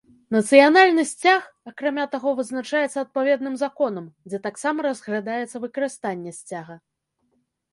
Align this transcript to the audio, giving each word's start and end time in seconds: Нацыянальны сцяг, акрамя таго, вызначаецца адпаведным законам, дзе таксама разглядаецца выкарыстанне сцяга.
Нацыянальны 0.35 1.03
сцяг, 1.09 1.43
акрамя 1.71 2.05
таго, 2.15 2.31
вызначаецца 2.39 2.97
адпаведным 3.03 3.59
законам, 3.63 4.09
дзе 4.31 4.41
таксама 4.49 4.77
разглядаецца 4.89 5.63
выкарыстанне 5.67 6.31
сцяга. 6.41 6.81